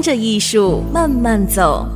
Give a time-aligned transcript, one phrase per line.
[0.00, 1.86] 跟着艺术慢慢走。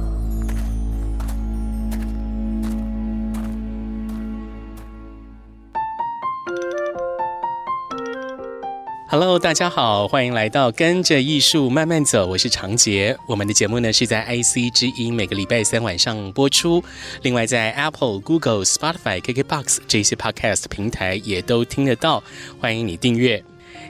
[9.09, 13.17] Hello，大家好，欢迎来到跟着艺术慢慢走，我是长杰。
[13.27, 16.85] 我们的节目呢是在 IC 之音每个礼拜三晚上播出，
[17.23, 22.23] 另外在 Apple、Google、Spotify、KKBox 这些 Podcast 平台也都听得到，
[22.61, 23.43] 欢迎你订阅。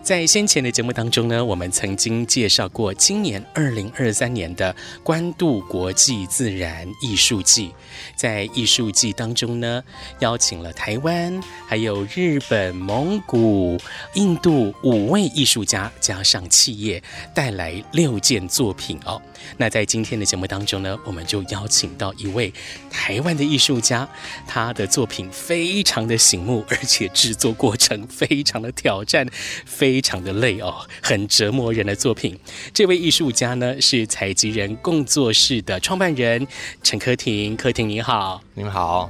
[0.04, 7.72] 在先前的节目当中呢，我们曾经介绍过今年二零二三年的关渡国际自然艺术季。
[8.14, 9.82] 在艺术季当中呢，
[10.18, 13.80] 邀请了台湾、还有日本、蒙古、
[14.12, 17.02] 印度五位艺术家，加上企业，
[17.34, 19.20] 带来六件作品哦。
[19.56, 22.52] 那在今天的节目当中呢，我们就邀请到一位
[22.90, 24.06] 台湾的艺术家，
[24.46, 29.26] 他的作品非常的醒目，而且制作过程非常的挑战，
[29.64, 29.93] 非。
[29.94, 32.36] 非常的累哦，很折磨人的作品。
[32.72, 36.44] 这位艺术家呢，是采集人工作室的创办人
[36.82, 37.56] 陈科婷。
[37.56, 39.08] 科婷你好，你们好。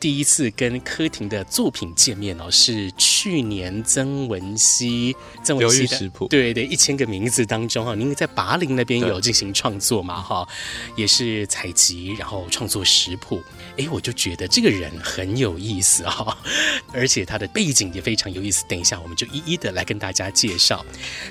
[0.00, 10.44] 第一次跟科婷的作品见面哦，是去年曾文熙曾文熙的对对，一千个名字当中哈，您在拔陵那边有进行创作嘛哈，
[10.96, 13.40] 也是采集然后创作食谱。
[13.78, 16.36] 哎，我就觉得这个人很有意思哈，
[16.92, 18.64] 而且他的背景也非常有意思。
[18.66, 20.84] 等一下，我们就一一的来跟大家介绍。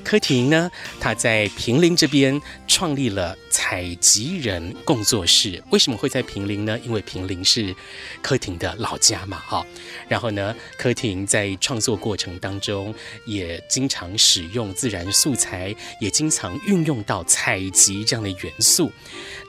[0.04, 5.62] 科婷呢，他在平林这边创立了采集人工作室。
[5.72, 6.78] 为什么会在平林呢？
[6.84, 7.76] 因为平林是
[8.22, 9.66] 科廷的老家嘛，哈。
[10.08, 12.94] 然后呢，科廷在创作过程当中
[13.26, 18.92] 也经常使用自然素材，也经常运用到采集这样的元素。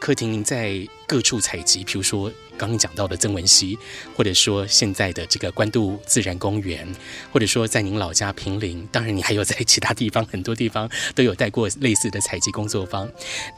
[0.01, 3.79] 科婷在各处采集，比如说刚刚讲到的曾文溪，
[4.17, 6.87] 或者说现在的这个关渡自然公园，
[7.33, 13.09] 或者说在您老家平林，当然你还有在其他地方很多地方都有带过类似的采集工作坊。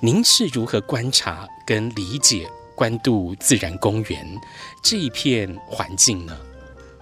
[0.00, 4.40] 您是如何观察跟理解关渡自然公园
[4.82, 6.36] 这一片环境呢？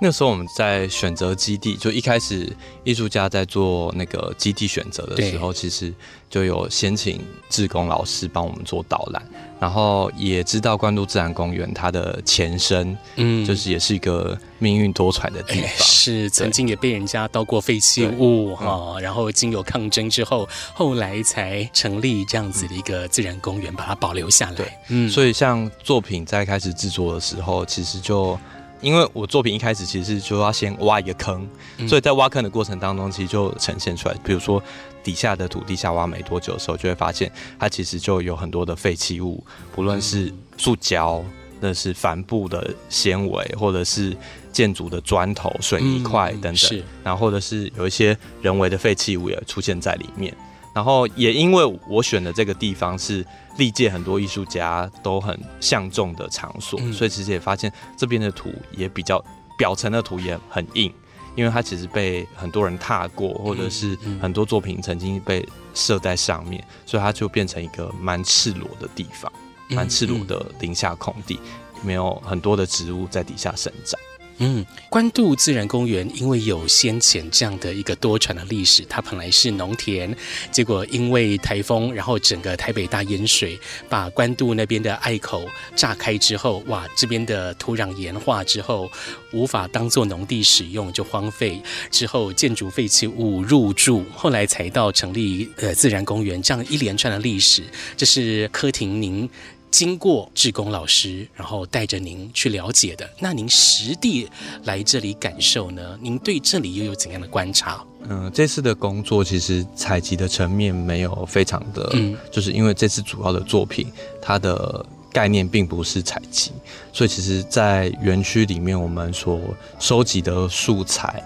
[0.00, 5.94] 那时候我们在选择基地，就一开始艺术家在做那个基地选择的时候，其实
[6.28, 9.24] 就有先请志工老师帮我们做导览，
[9.64, 24.54] 然后也知道关渡自然公园它的前身，嗯，就是也是一个命运多舛的地方，是曾经也被人家倒过废弃物哈，然后经由抗争之后，后来才成立这样子的一个自然公园，把它保留下来。
[24.54, 28.38] 对，嗯，所以像作品在开始制作的时候，其实就。
[28.84, 31.48] 因为我作品一开始其实就要先挖一个坑，
[31.88, 34.14] 所以在挖坑的过程当中，其实就呈现出来。
[34.22, 34.62] 比如说
[35.02, 39.42] 底下的土地下挖没多久的时候，就会发现它其实就有很多的废弃物，
[39.74, 41.24] 不论是塑胶，
[41.60, 44.14] 那是帆布的纤维，或者是
[44.52, 50.36] 建筑的砖头、水泥块等等，是，然后或者是有一些人为的废弃物也出现在里面。
[50.74, 53.24] 然后也因为我选的这个地方是
[53.56, 59.24] 历届很多艺术家都很相中的场所，嗯，所以其实也发现这边的土也比较
[59.56, 60.92] 表层的土也很硬，
[61.36, 69.32] 因为它其实被很多人踏过，或者是很多作品曾经被设在上面，所以它就变成一个蛮赤裸的地方，
[69.68, 71.38] 蛮赤裸的林下空地，
[71.82, 73.98] 没有很多的植物在底下生长。
[74.38, 80.14] 嗯，关渡自然公园因为有先前这样的一个多舛的历史，它本来是农田，
[80.50, 83.58] 结果因为台风，然后整个台北大淹水，
[83.88, 88.90] 把关渡那边的隘口炸开之后，哇，这边的土壤盐化之后，
[89.32, 91.62] 无法当做农地使用，就荒废。
[91.90, 97.62] 之后建筑废弃物入住，后来才到成立呃自然公园这样一连串的历史。
[97.96, 99.28] 这是柯廷宁。
[99.74, 104.30] 经过志工老师，然后带着您去了解的，那您实地
[104.62, 105.98] 来这里感受呢？
[106.00, 107.84] 您对这里又有怎样的观察？
[108.08, 113.88] 嗯，这次的工作其实采集的层面没有非常的，嗯，就是因为这次主要的作品
[114.22, 116.52] 它的概念并不是采集，
[116.92, 119.40] 所以其实，在园区里面我们所
[119.80, 121.20] 收集的素材。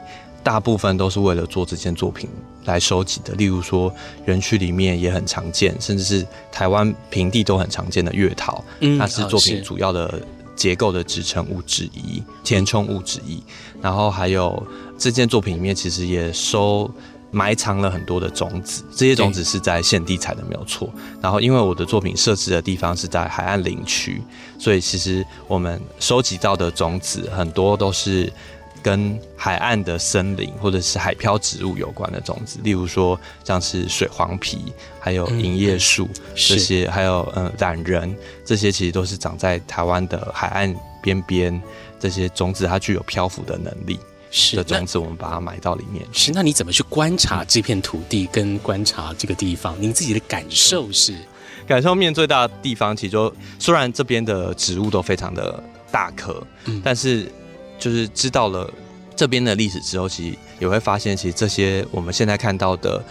[0.49, 2.27] 大部分都是为了做这件作品
[2.65, 10.23] 来收集的，例如说园区里面也很常见，甚至是台湾平地都很常见的月桃，嗯，它是作品主要的
[10.57, 13.43] 结构的支撑物之一、填充物之一。
[13.83, 14.67] 然后还有
[14.97, 16.91] 这件作品里面其实也收
[17.31, 20.91] 埋藏了很多的种子，这些种子是在现地采的没有错。
[21.21, 24.23] 然后因为我的作品设置的地方是在海岸林区，
[24.59, 28.33] 所以其实我们收集到的种子很多都是
[28.83, 41.61] 跟海岸的森林或者是海漂植物有关的种子，例如说像是水黄皮，还有银叶树、嗯、这些，还有嗯懒人，这些其实都是长在台湾的海岸边边，
[41.99, 43.99] 这些种子它具有漂浮的能力。
[44.31, 46.07] 是的种子，我们把它埋到里面。
[46.13, 49.75] 是，那你怎么去观察这片土地，跟观察这个地方？
[49.81, 51.15] 您自己的感受是？
[51.67, 57.31] 感受面最大的地方，其实就虽然这边的植物都非常的大棵，嗯，但是
[57.79, 58.71] 就是知道了
[59.17, 63.05] 这边的历史之后，其实也会发现，其实这些我们现在看到的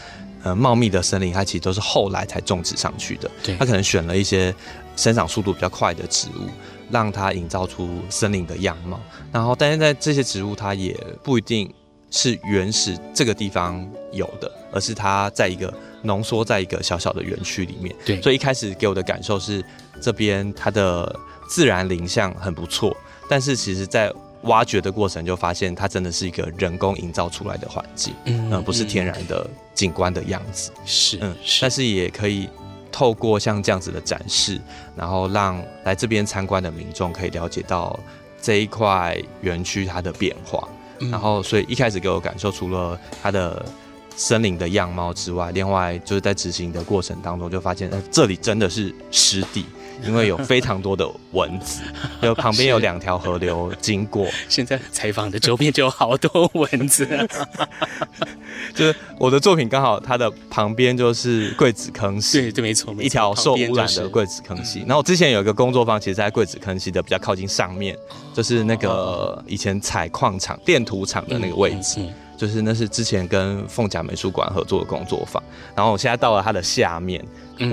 [0.44, 3.32] 呃茂密的森林，它其实都是后来才种植上去的。
[3.44, 4.54] 对，它可能选了一些
[4.96, 6.50] 生长速度比较快的植物。
[6.90, 8.98] 让它营造出森林的样貌，
[9.30, 11.70] 然后，但是在这些植物，它也不一定
[12.10, 15.74] 是原始这个地方有的，而是它在一个
[16.04, 17.94] 浓缩在一个小小的园区里面。
[18.06, 19.62] 对，所以一开始给我的感受是，
[20.02, 21.14] 这边它的
[21.50, 22.96] 自然林相很不错，
[23.30, 24.10] 但是其实在
[24.44, 30.72] 挖掘的过程就发现，它真的是一个人工营造出来的环境，嗯，而不是天然的景观的样子。
[30.86, 32.50] 是，嗯，是，但是也可以。
[32.90, 34.60] 透过像这样子的展示，
[34.96, 38.00] 然后让来这边参观的民众可以了解到
[38.42, 40.68] 这一块园区它的变化。
[41.00, 43.64] 嗯、然后，所以一开始给我感受，除了它的
[44.16, 49.64] 森林的样貌之外，另外就是在执行的过程当中，就发现，呃，这里真的是湿地。
[50.06, 51.82] 因为有非常多的蚊子，
[52.22, 54.28] 有旁边有两条河流经过。
[54.48, 57.08] 现在采访的周边就有好多蚊子，
[58.74, 64.80] 就是我的作品刚好它的旁边就是桂子坑溪，对对，没错，一条受污染的桂子坑溪。
[64.82, 67.98] 然后我之前有一个工作坊，其实在桂子坑溪的比较靠近上面，
[68.34, 72.02] 就是那个以前采矿场电土厂的那个位置。
[72.38, 75.42] 就是那是之前跟凤甲美术馆合作的工作坊，
[75.76, 77.24] 然后我现在到了它的下面，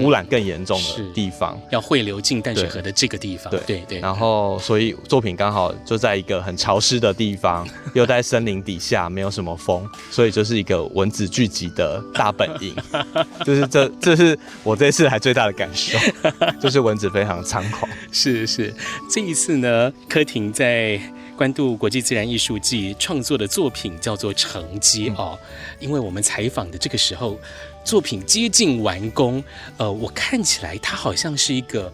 [0.00, 3.50] 污染更严重的地方，要汇流进淡水河的这个地方。
[3.50, 4.00] 对对对。
[4.00, 12.74] 然后，所以作品刚好就在一个很潮湿的地方， 又在森林底下，没有什么风，所以就是一个蚊子聚集的大本营。
[13.44, 15.98] 就是这，这是我这次来最大的感受，
[16.58, 17.90] 就是蚊子非常猖狂。
[18.10, 18.72] 是是，
[19.10, 20.98] 这一次呢，柯婷在。
[21.36, 25.38] 关渡国际自然艺术季创作的作品叫做《承接》哦，
[25.80, 27.38] 因为我们采访的这个时候，
[27.84, 29.42] 作品接近完工。
[29.76, 31.92] 呃，我看起来它好像是一个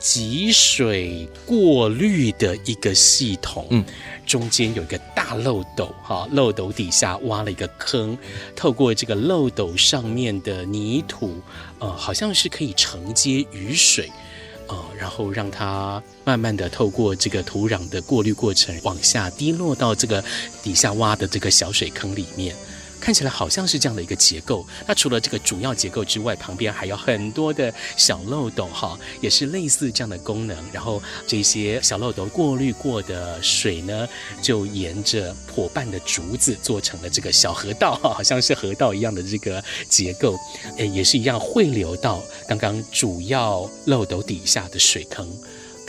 [0.00, 3.84] 集水过滤的一个系统，嗯，
[4.26, 8.18] 中间有一个大漏斗，哈，漏斗底下挖了一个坑，
[8.56, 11.40] 透过这个漏斗上面的泥土，
[11.78, 14.10] 呃，好像是可以承接雨水。
[14.68, 20.22] 呃，然后让它慢慢的透过这个土壤的过滤过程往下滴落到这个
[20.62, 22.54] 底下挖的这个小水坑里面。
[23.00, 24.64] 看起来好像是这样的一个结构。
[24.86, 30.56] 那除了这个主要结构之外，旁边还有很多的小漏斗，哈，也是类似这样的功能。
[30.72, 34.08] 然后这些小漏斗过滤过的水呢，
[34.40, 40.38] 就沿着伙伴的竹子做成了这个小河道，哈，好像是河道一样的这个结构，
[40.76, 45.28] 诶，也是一样汇流到刚刚主要漏斗底下的水坑。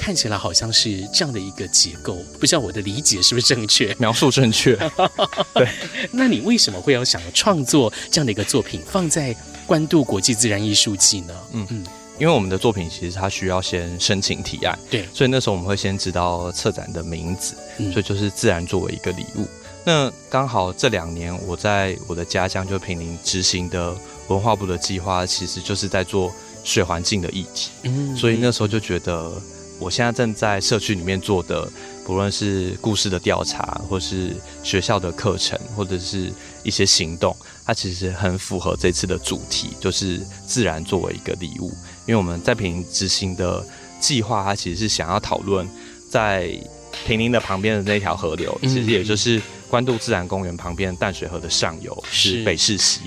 [0.03, 3.95] 看起来好像是这样的一个结构，不知道我的理解是不是正确？
[3.97, 4.75] 描述正确。
[5.55, 5.65] 对，
[6.11, 9.33] 那你为什么会要想要创作这样的一个作品，放在
[9.65, 11.33] 关渡国际自然艺术季呢？
[11.53, 11.85] 嗯嗯，
[12.19, 19.47] 因为我们的作品其实它需要先申请提案，对，所以那时候我们会先知道策展的名字，嗯、所以就是自然作为一个礼物。
[19.85, 23.95] 那刚好这两年我在我的家乡就平林执行的
[24.27, 26.29] 文化部的计划，其实就是在做
[26.65, 29.41] 水环境的议题，嗯，所以那时候就觉得。
[29.83, 31.69] 我现在正在社区里面做的，
[32.05, 36.31] 不论是故事的调查，或是学校的课程，或者是
[36.63, 37.35] 一些行动，
[37.65, 41.67] 它其实很符合这次的主题，就是自然作为一个礼物。
[42.05, 43.61] 因为我们在平林执行的
[43.99, 45.67] 计划，它其实是想要讨论
[46.09, 46.49] 在
[47.05, 53.01] 平林的旁边的那条河流，其实也就是关渡自然公园旁边淡水河的上游是北市溪。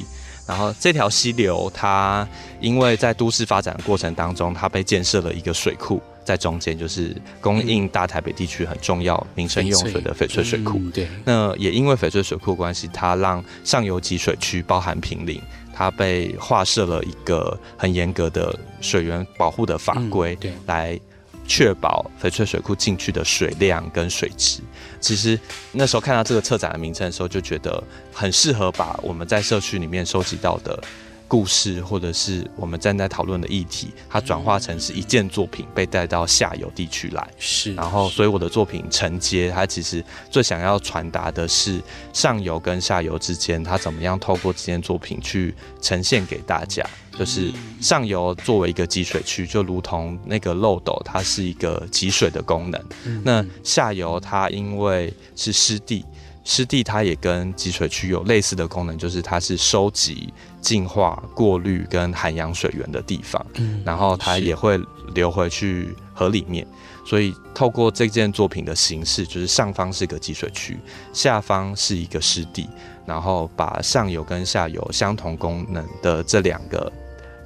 [0.47, 2.29] 然后这条溪流，它
[2.61, 10.81] 因为在都市发展的过程当中，它被建设了一个水库在中间，就是供应大台北地区很重要民生用水的翡翠水库。
[10.93, 11.07] 对。
[11.25, 15.41] 那也因为翡翠水库关系，它让上游集水区包含平林，
[15.73, 20.99] 它被划设了一个很严格的水源保护的法规，对，来
[21.47, 24.61] 确保翡翠水库进去的水量跟水质。
[24.99, 25.39] 其实
[25.71, 27.81] 那时候看到这个策展的名称的时候，就觉得
[28.13, 30.83] 很适合把我们在社区里面收集到的
[31.29, 37.29] 故事，或者是我们正在讨论的议题，它转化成是一件作品被带到下游地区来。
[37.39, 41.81] 是，然后所以我的作品承接，它其实最想要传达的是
[42.13, 46.85] 上游跟下游之间，它怎么样透过这件作品去呈现给大家。
[47.19, 52.85] 就是上游作为一个集水区，就如同那个漏斗，它是一个集水的功能。
[53.25, 56.05] 那下游它因为是湿地。
[56.45, 60.33] 湿地它也跟集水区有类似的功能，就是它是收集、
[60.67, 64.77] 净化、过滤跟涵养水源的地方，嗯，然后它也会
[65.15, 66.67] 流回去河里面。
[67.05, 70.77] 所以透过这件作品的形式，就是上方是个集水区，
[71.13, 72.69] 下方是一个湿地，
[73.07, 76.93] 然后把上游跟下游相同功能的这两个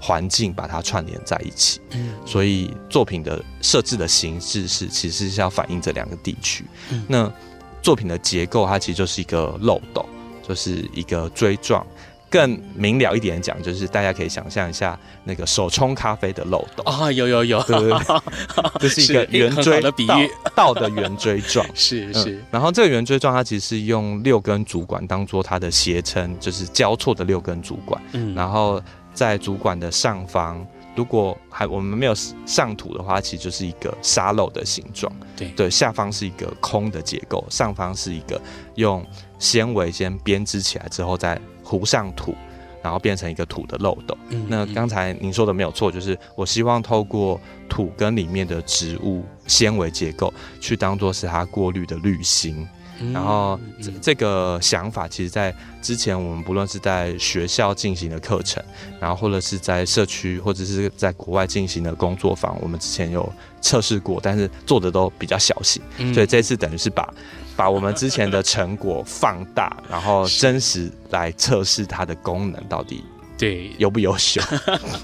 [0.01, 1.79] 环境把它串联在一起。
[1.91, 6.65] 嗯，所以作品的设置的形式是其实是要反映这两个地区。
[6.91, 7.31] 嗯，那。
[7.83, 10.05] 作品的结构，它其实就是一个漏斗，
[10.47, 11.83] 就是一个锥状。
[12.31, 22.43] 更明了一点讲，就是大家可以想象一下那个手冲咖啡的漏斗啊，有有有，对对对， 这是一个圆锥的比喻，倒的圆锥状，是 是、嗯。
[22.53, 28.01] 然后这个圆锥状，它其实是用六根主管当做它的斜称，就是交错的六根主管。
[28.13, 28.81] 嗯，然后
[29.13, 30.65] 在主管的上方。
[30.97, 32.13] 如果还我们没有
[32.45, 35.11] 上土的话，其实就是一个沙漏的形状。
[35.37, 38.39] 对对，下方是一个空的结构，上方是一个
[38.75, 39.07] 用
[39.39, 42.35] 纤维先编织起来之后再糊上土，
[42.83, 44.19] 然后变成一个土的漏斗。
[44.31, 52.67] 嗯嗯，那刚才您说的没有错，就是我希望透过土跟里面的植物纤维结构，去当做是它过滤的滤芯。
[53.15, 58.63] 然后这这个想法，其实，在之前我们不论是在学校进行的课程，
[59.01, 65.81] 然后或者是在社区，或者是在国外进行的工作坊，我们之前有测试过，但是做的都比较小心，
[66.13, 67.09] 所以这次等于是把
[67.61, 73.05] 把我们之前的成果放大， 然后真实来测试它的功能到底
[73.37, 74.41] 对优不优秀。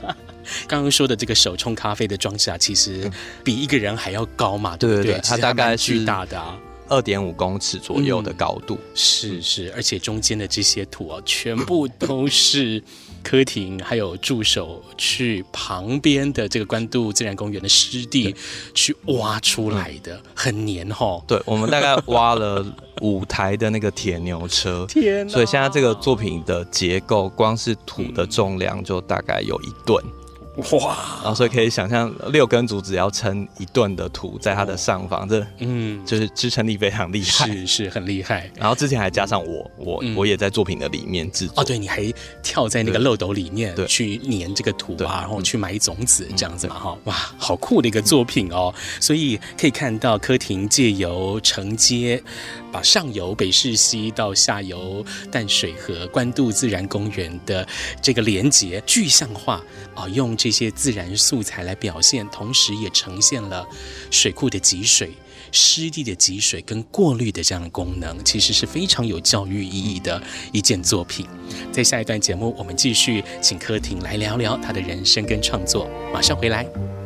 [0.66, 3.10] 刚刚说的这个手冲咖啡的装置啊，其实
[3.44, 5.12] 比一个人还要高嘛，对不对？
[5.12, 6.56] 对它大概是巨大的啊。
[6.88, 12.82] 二点五公尺左右的高度，嗯、是是，而且中间的这些土啊，全部都是
[13.28, 18.32] 柯廷还有助手去旁边的这个关渡自然公园的湿地
[18.72, 21.20] 去挖出来的，很黏哈。
[21.26, 22.64] 对，我们大概挖了
[23.00, 24.86] 五台的那个铁牛车，
[25.28, 30.00] 所以现在这个作品的结构，光是土的重量就大概有一吨。
[30.56, 30.96] 哇！
[31.22, 38.50] 然后所以可以想象，六根竹子要撑一吨的土在它的上方，这嗯，就是支撑力非常厉害，是是很厉害。
[38.56, 41.60] 然后之前还加上我，我我也在作品的里面制作。
[41.60, 42.10] 哦，对，你还
[42.42, 48.74] 跳在那个漏斗里面，对，去粘这个土啊，然后去埋种子这样子嘛，哈，哇，好酷的一个作品哦。
[48.98, 52.22] 所以可以看到柯婷借由承接，
[52.70, 57.66] 把上游北势溪到下游淡水河关渡自然公园的
[58.00, 59.60] 这个连接具象化
[59.94, 60.36] 啊，用。
[60.36, 63.66] 这些自然素材来表现，同时也呈现了
[64.10, 65.10] 水库的集水、
[65.50, 71.26] 湿地的集水跟过滤的这样的功能，其实是非常有教育意义的一件作品。
[71.72, 75.88] 在下一段节目，我们继续请柯婷来聊聊她的人生跟创作。
[76.12, 77.05] 马上回来。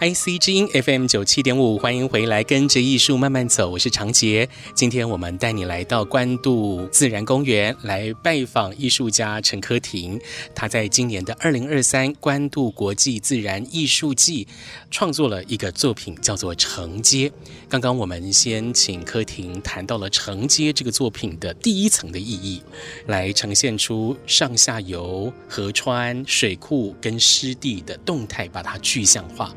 [0.00, 4.48] IC 之音 FM 九七点五，欢迎回来，跟着艺术慢慢走，我是长杰。
[4.74, 10.18] 今天我们带你来到关渡自然公园，来拜访艺术家陈科婷。
[10.54, 14.48] 他在今年的二零二三关渡国际自然艺术季
[14.90, 17.28] 创作了一个作品，叫做《承接》。
[17.68, 22.62] 刚刚我们先请柯婷谈到了《承接》这个作品的第一层的意义，
[23.08, 29.54] 来呈现出上下游河川、水库跟湿地的动态，把它具象化。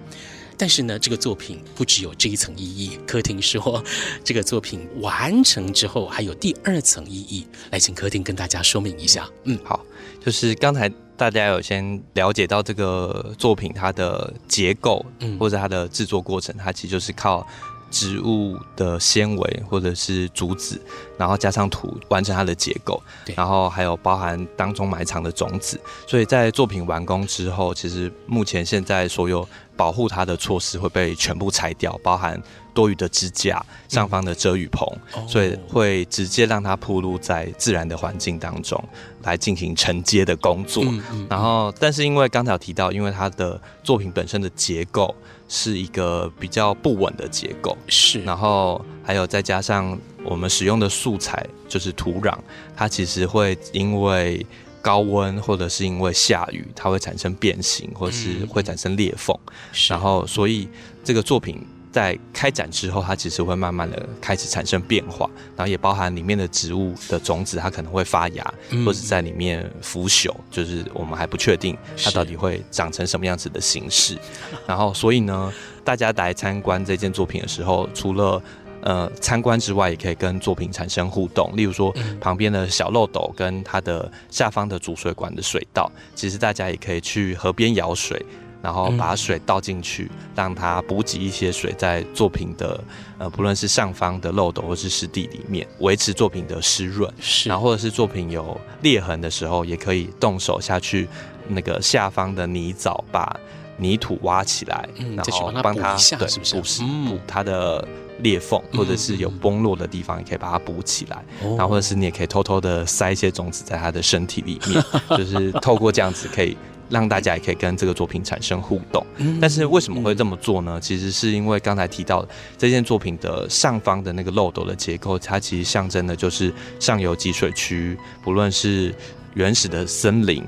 [0.58, 3.00] 但是呢，这个作品不只有这一层意义。
[3.06, 3.84] 柯婷说，
[4.24, 9.30] 这个作品完成之后还有第二层意义，来请柯婷跟大家说明一下。
[9.44, 9.86] 嗯，好，
[10.24, 17.46] 就是刚才大家有先了解到这个作品它的结构，嗯，或者它的制作过程，它其实就是靠
[17.94, 20.82] 植物的纤维或者是竹子，
[21.16, 23.00] 然后加上土完成它的结构，
[23.36, 29.48] 然后还有包含当中埋藏的种子，所以在作品完工之后，其实目前现在所有。
[29.76, 32.40] 保护它的措施会被全部拆掉，包含
[32.76, 33.60] 多余的支架、
[33.90, 38.82] 上方的遮雨棚，嗯、所以会直接让它铺露在自然的环境当中
[39.24, 40.84] 来进行承接的工作。
[40.86, 45.14] 嗯嗯、然后，但是因为刚才有提到，因为它的作品本身的结构
[45.56, 52.36] 是一个比较不稳的结构，是，然后还有再加上我们使用的素材就是土壤，
[52.76, 54.44] 它其实会因为
[54.82, 59.38] 高温或者是因为下雨，它会产生变形，或是会产生裂缝。
[59.46, 59.54] 嗯、
[59.90, 60.68] 然后，所以
[61.04, 61.64] 这个作品
[61.94, 74.18] 在开展之后，它其实会慢慢的开始产生变化，然后也包含里面的植物的种子，它可能会发芽，嗯、或者在里面腐朽，就是我们还不确定它到底会长成什么样子的形式。
[74.66, 78.42] 然后，所以呢，大家来参观这件作品的时候，除了
[78.86, 81.56] 呃，参观之外，也可以跟作品产生互动。
[81.56, 88.22] 例如说，旁边的小漏斗跟它的下方的主水管的水道，其实大家也可以去河边舀水，
[88.64, 92.82] 然后把水倒进去，让它补给一些水在作品的
[93.18, 97.14] 呃，不论是上方的漏斗或是湿地里面，维持作品的湿润。
[97.20, 101.10] 是，然后或者是作品有裂痕的时候，也可以动手下去
[101.50, 103.38] 那个下方的泥沼，把
[103.76, 106.62] 泥土挖起来，嗯、然后帮它对补
[107.10, 107.86] 补它的。
[108.20, 111.22] 裂缝，或者是有崩落的地方，也可以把它补起来。
[111.42, 114.82] 然后，或者是你也可以偷偷的塞一些种子在它的身体里面，
[115.18, 116.56] 就是透过这样子，可以
[116.94, 119.04] 让大家也可以跟这个作品产生互动。
[119.42, 120.80] 但是为什么会这么做呢？
[120.80, 122.26] 其实是因为刚才提到
[122.58, 128.94] 这件作品的上方的那个漏斗的结构，它其实象征的就是上游集水区，不论是
[129.34, 130.44] 原始的森林。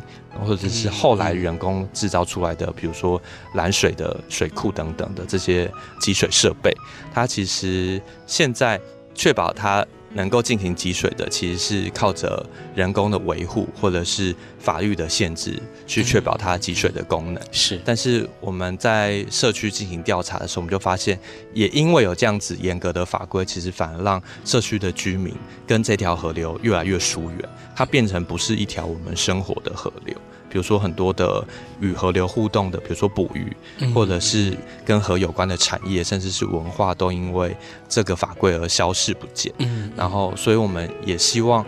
[0.46, 3.22] 或者是后来人工制造出来的，比如说
[3.54, 5.72] 拦水的水库等等的这些
[6.02, 6.76] 集水设备，
[7.14, 8.78] 它其实现在
[9.14, 12.44] 确保它能够进行集水的，其实是靠着
[12.74, 17.44] 人工的维护或者是法律的限制去确保它集水的功能。
[17.52, 21.20] 是，但是我们在社区进行调查的时候，我们就发现，
[21.54, 25.34] 也因为有这样子严格的法规，其实反而让社区的居民
[25.68, 27.50] 跟这条河流越来越疏远。
[27.76, 30.16] 它变成不是一条我们生活的河流，
[30.56, 31.46] 比如说很多的
[31.82, 33.54] 与河流互动的，比如说捕鱼，
[33.94, 37.54] 或者是跟河有关的产业，甚至是文化，都因为
[37.90, 39.54] 这个法规而消失不见。
[39.58, 41.66] 嗯然后，所以我们也希望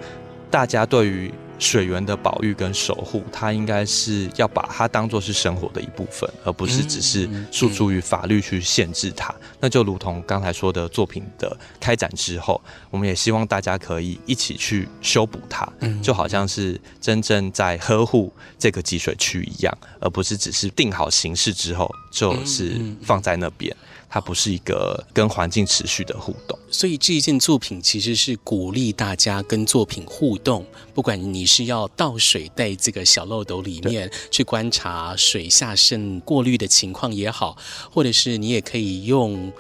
[0.50, 1.30] 大家对于。
[1.60, 9.34] 水源的保育跟守护，它应该是要把它当做是生活的一部分，而不是只是诉诸于法律去限制它。
[9.60, 12.62] 那就如同刚才说的作品的开展之后，
[12.92, 15.68] 我们也希望大家可以一起去修补它，
[16.02, 23.76] 就好像是真正在呵护这个集水区一样，而不是只是定好形式之后就是放在那边。
[24.10, 30.66] 它不是一个跟环境持续的互动，所以这一件作品其实是鼓励大家跟作品互动。
[30.94, 37.58] 不管你是要倒水在这个小漏斗里面去观察水下渗过滤的情况也好，
[37.92, 39.52] 或者是你也可以用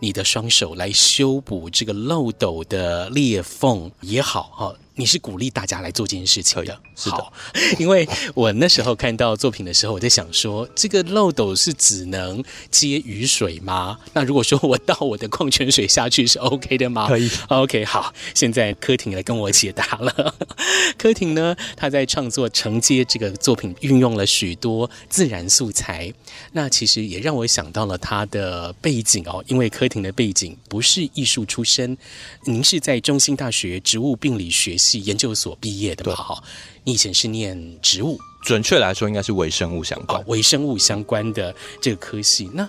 [0.00, 4.74] 你的双手来修补这个漏斗的裂缝也好，哈。
[4.96, 7.32] 你是鼓励大家来做这件事情的，是的。
[7.80, 13.98] 因为我那时候看到作品的时候，我在想说，这个漏斗是只能接雨水吗？
[14.12, 17.08] 那如果说我倒我的矿泉水下去是 OK 的吗？
[17.08, 18.12] 可以，OK，好。
[18.34, 20.34] 现在柯婷来跟我解答了。
[20.98, 26.12] 柯婷呢，她在创作承接这个作品，运用了许多自然素材。
[26.52, 31.96] 那其实也让我想到了他的背景哦，因为柯婷的背景不是艺术出身，
[32.44, 35.00] 您是在中兴大学植物病理学系。
[35.00, 36.42] 研究所毕业的嘛，哈，
[36.84, 42.68] 你以前是念植物，准确来说应该是微生物相关，哦，微生物相关的这个科系，那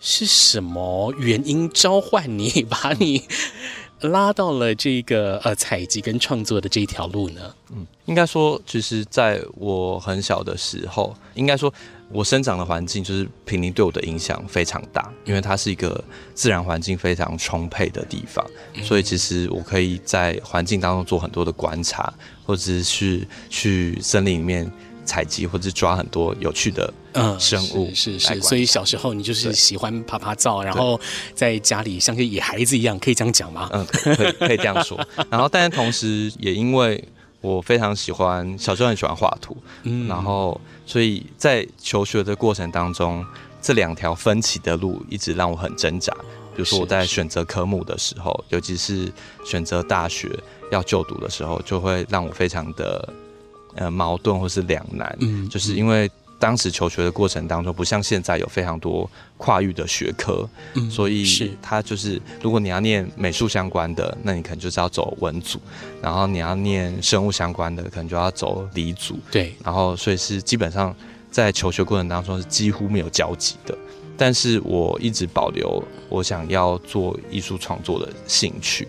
[0.00, 3.22] 是什么原因召唤你， 把你
[4.00, 7.54] 拉到了这个呃采集跟创作的这条路呢？
[7.70, 11.72] 嗯，应该说，其实在我很小的时候，应该说。
[12.12, 16.02] 我生长的环境就是平林，对我的影响非常大，因为它是一个
[16.34, 18.44] 自然环境非常充沛的地方，
[18.82, 22.12] 所以其实我可以在环境当中做很多的观察，
[22.44, 24.70] 或者是去去森林里面
[25.04, 26.92] 采集，或者是抓很多有趣的
[27.38, 27.88] 生物。
[27.88, 31.00] 嗯，是是是，所以小时候你就是喜欢爬爬照，然后
[31.34, 33.68] 在家里像个野孩子一样，可以这样讲吗？
[33.72, 34.98] 嗯，可以可以这样说。
[35.30, 37.02] 然后，但是同时也因为
[37.42, 40.58] 我非常喜欢，小时候很喜欢画图，嗯，然后。
[40.84, 43.24] 所以在求学的过程当中，
[43.62, 46.12] 这两条分歧的路一直让我很挣扎。
[46.54, 49.10] 比如说我在选择科目的时候，尤其是
[49.44, 50.28] 选择大学
[50.70, 53.08] 要就读的时候，就会让我非常的
[53.76, 55.16] 呃矛盾或是两难。
[55.20, 56.10] 嗯，就是因为。
[56.42, 65.60] 当时求学的过程当中，不像现在有非常多跨域的学科，嗯、所以他就是，如果你要念美术相关的，那你可能就是要走文组；
[66.02, 69.20] 然后你要念生物相关的，可能就要走理组。
[69.30, 70.92] 对，然后所以是基本上
[71.30, 73.78] 在求学过程当中是几乎没有交集的。
[74.16, 78.88] 但是我一直保留我想要做艺术创作的兴趣，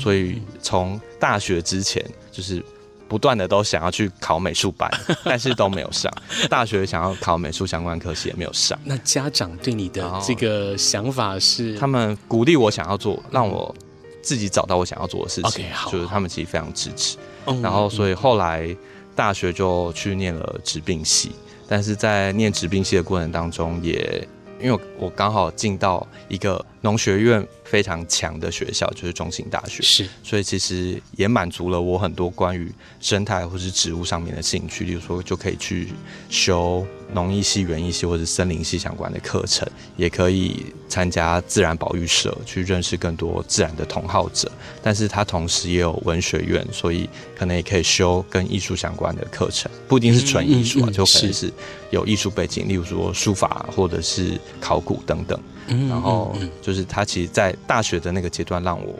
[0.00, 2.64] 所以从大学之前就是。
[3.08, 4.90] 不断的都想要去考美术班，
[5.24, 6.12] 但是都没有上。
[6.48, 8.78] 大学想要考美术相关科系也没有上。
[8.84, 11.76] 那家长对你的这个想法是？
[11.78, 13.74] 他们鼓励我想要做，让我
[14.22, 15.64] 自己找到我想要做的事情。
[15.64, 17.16] Okay, 好，就是他们其实非常支持。
[17.62, 18.74] 然后，所以后来
[19.14, 21.32] 大学就去念了职病系，
[21.68, 24.26] 但是在念职病系的过程当中，也
[24.60, 35.88] 因为我刚好进到一个农学院非常强的学校，就是中兴大学，是，所以其实也满足了我很多关于生态或是植物上面的兴趣，例如说就可以去
[36.30, 36.86] 修。
[37.12, 44.50] 农艺系、园艺系或者森林系相关的课程，也可以参加自然保育社，去认识更多自然的同好者。
[44.82, 51.52] 但是它同时也有文学院，所以可能也可以修跟艺术相关的课程，不一定是纯艺术啊，嗯嗯嗯、就可能是
[51.90, 55.38] 有艺术背景，例如说书法或者是考古等等。
[55.66, 58.94] 然后就是他其实，在大学的那个阶段，让我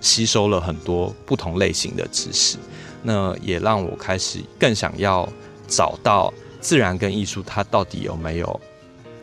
[0.00, 2.56] 吸收了很多不同类型的知识，
[3.02, 5.28] 那也让我开始更想要
[5.66, 6.32] 找到。
[6.58, 8.60] 自然跟艺术，它到底有没有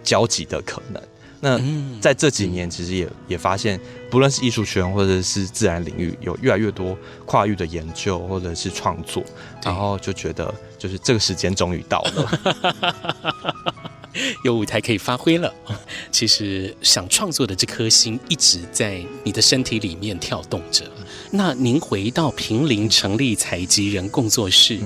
[0.01, 1.03] 交集的可能？
[1.41, 1.59] 那
[1.99, 3.77] 在这几年，其实也也发现，
[4.09, 9.21] 不论是艺术圈或者是自然领域，有越来越多跨域的研究或者是创作，
[9.61, 13.72] 然后就觉得，就是这个时间终于到了，
[14.43, 15.53] 有舞台可以发挥了。
[16.11, 20.85] 其实想创作的这颗心一直在你的身体里面跳动着。
[21.31, 24.79] 那您回到平林成立采集人工作室，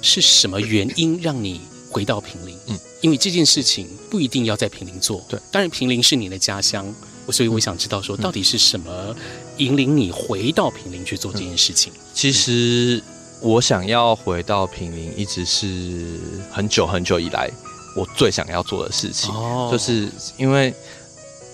[0.00, 1.60] 是什么原因让你？
[1.94, 6.90] 回到平林，嗯，因为这件事情不一定要在平林做，对，当然平林是你的家乡，
[7.28, 9.14] 所以我想知道说，到底是什么
[9.58, 11.92] 引领你回到平林去做这件事情？
[12.14, 13.02] 其实
[13.42, 16.18] 我想要回到平林，一直是
[16.50, 17.50] 很久很久以来
[17.94, 20.74] 我最想要做的事情，哦，就是因为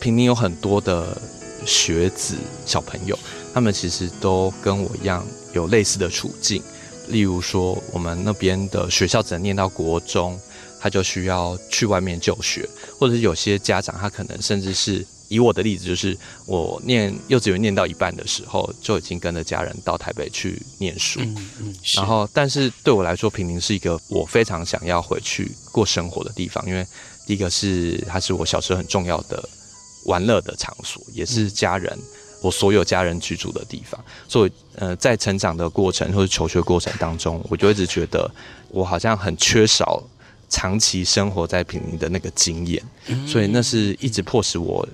[0.01, 1.21] 平宁有很多的
[1.67, 3.19] 学子小朋友，
[3.53, 6.63] 他们其实都跟我一样有类似的处境。
[7.09, 10.39] 例如说，我们那边的学校只能念到国中，
[10.79, 21.21] 他就需要去外面就学，或者是有些家长他可能甚至是以我的例子，就是我念幼稚园念到一半的时候，就已经跟着家人到台北去念书。
[21.21, 21.77] 嗯嗯。
[21.95, 26.87] 然后，但是对我来说，平林是一个我非常想要回去过生活的地方，因为
[27.27, 29.49] 第一个是它是我小时候很重要的
[30.07, 31.93] 玩乐的场所，也是家人。
[31.95, 32.03] 嗯
[32.41, 38.31] 我所有家人居住的地方，所以呃，在成长的过程或者求学过程当中，我就一直觉得
[38.69, 40.01] 我好像很缺少
[40.49, 42.81] 长期生活在平林的那个经验，
[43.27, 44.89] 所以那是一直迫使我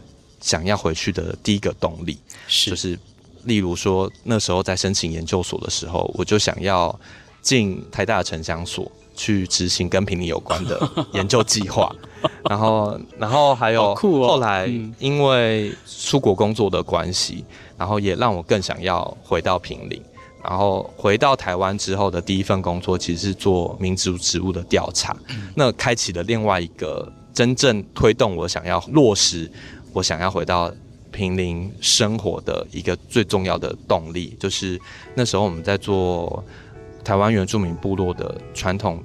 [0.44, 2.18] 想要回去的第一个动力。
[2.46, 2.98] 是，就是
[3.44, 6.94] 例如说那时候在申请研究所的时候，我就想要
[7.40, 10.78] 进台大的城乡所去执行跟平林有关的
[11.14, 11.90] 研究计划。
[12.48, 14.66] 然后，然后还有后来，
[14.98, 17.44] 因为出国工作的关系，
[17.78, 20.02] 然后也让我更想要回到平林。
[20.42, 25.16] 然后回到台湾之后的第一份工作，其实是做民族植物的调查。
[25.54, 29.50] 那开启了另外一个真正推动我想要落实
[29.94, 30.70] 我想要回到
[31.11, 34.78] 平林生活的一个最重要的动力，就是
[35.14, 36.44] 那时候我们在做
[37.02, 39.02] 台湾原住民部落的传统。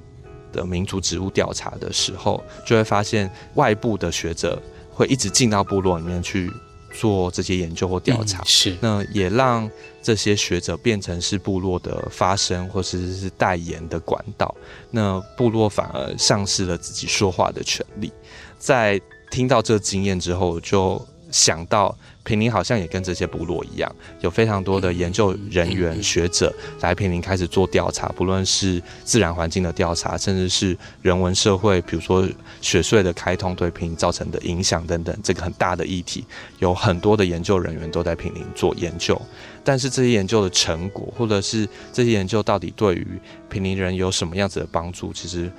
[0.52, 6.50] 的民族植物调查的时候，就会发现外部的学者会一直进到部落里面去
[6.92, 9.70] 做这些研究或调查，嗯、是那也让
[10.02, 14.52] 这些学者变成是部落的发声或者是，是代言的管道，
[14.90, 18.12] 那部落反而丧失了自己说话的权利。
[18.58, 21.96] 在听到这经验之后，就想到。
[22.22, 32.28] 平林好像也跟这些部落一样，有非常多的研究人员、学者来平林开始做调查，不论是自然环境的调查，甚至是人文社会，比如说
[32.60, 36.24] 雪隧的开通对平林造成的影响等等，这个很大的议题，
[36.58, 39.20] 有很多的研究人员都在平林做研究。
[39.64, 45.50] 但是这些研究的成果，或者是这些研究到底对于平林人有什么样子的帮助，其实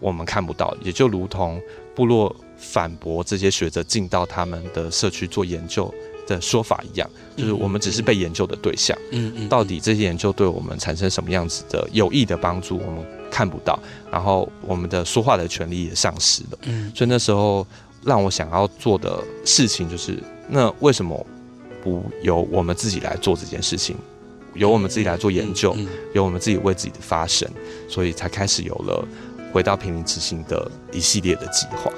[0.00, 0.76] 我们看不到。
[0.82, 1.60] 也就如同
[1.94, 5.92] 部落反驳这些学者进到他们的社区做研究
[6.26, 8.96] 的说法一样，就是我们只是被研究的对象。
[9.12, 13.78] 嗯嗯，到底这些研究对我们产生什么样子的有益的帮助，我们看不到。
[14.10, 16.58] 然后我们的说话的权利也丧失了。
[16.62, 17.66] 嗯，所以那时候
[18.04, 21.26] 让我想要做的事情就是，那为什么
[21.82, 23.96] 不由我们自己来做这件事情？
[24.54, 25.76] 由我们自己来做研究，
[26.14, 27.46] 由我们自己为自己的发声，
[27.88, 29.06] 所以才开始有了
[29.52, 31.92] 回到平民执行的一系列的计划。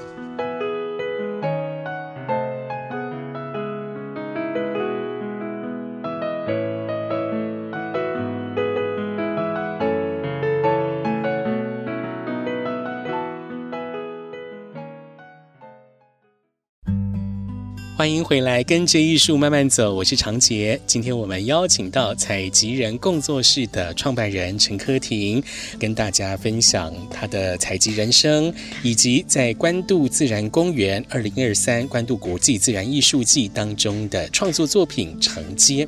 [17.99, 19.93] 欢迎回来，跟着艺术慢慢走。
[19.93, 20.79] 我是长杰。
[20.87, 25.43] 今天我们邀请到采集人工作室的创办人陈科婷，
[25.77, 35.85] 跟大家分享他的采集人生，以及在关渡自然公园二零二三关渡国际自然艺术季当中的创作作品《承接》。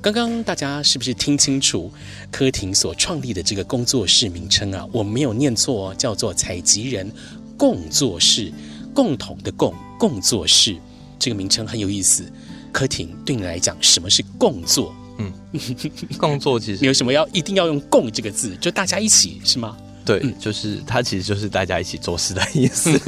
[0.00, 1.92] 刚刚大家是不是听清楚
[2.30, 4.88] 柯廷所创立的这个工作室名称啊？
[4.92, 7.12] 我没有念错，叫做采集人
[7.58, 8.50] 共作室，
[8.94, 10.74] 共同的共共作室，
[11.20, 12.24] 这个名称很有意思。
[12.72, 14.94] 柯廷对你来讲，什么是共作？
[15.18, 15.32] 嗯，
[16.16, 19.76] 共作其实 你有什么要一定要用“共”这个字，就大家一起是吗？
[20.02, 22.98] 对，嗯、就是它其实就是大家一起做事的意思。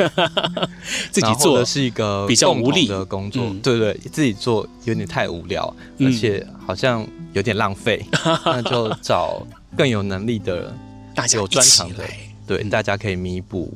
[1.11, 9.45] 自己做的是一个比较无力的工作，嗯、对对，自己做有点太无聊，嗯、而且好像有点浪费，嗯、 那就找
[9.75, 10.73] 更有能力的、
[11.15, 12.05] 大家有专长的，
[12.47, 13.73] 对，嗯、大家可以弥补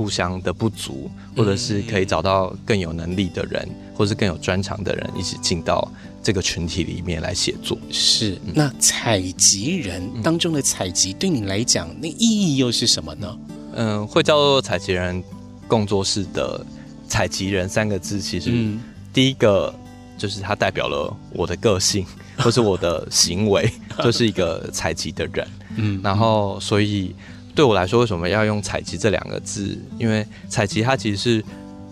[0.00, 5.86] 互相的不足，或者是可以找到更有能力的人，或是更有专长的人，一起进到
[6.22, 7.76] 这个群体里面来写作。
[7.90, 13.38] 是，那采集人当中的采集，对你来讲，那意义又是什么呢？
[13.74, 15.22] 嗯，会叫做采集人
[15.68, 16.64] 工作室的
[17.06, 18.50] 采集人三个字，其实
[19.12, 19.74] 第一个
[20.16, 22.06] 就是它代表了我的个性，
[22.40, 23.70] 或是我的行为，
[24.02, 25.46] 就是一个采集的人。
[25.76, 27.14] 嗯，然后所以。
[27.60, 29.78] 对我来说，为什么要用“采集”这两个字？
[29.98, 31.44] 因为采集它其实是